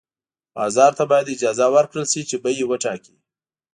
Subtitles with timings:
[0.55, 3.15] بازار ته باید اجازه ورکړل شي چې بیې وټاکي.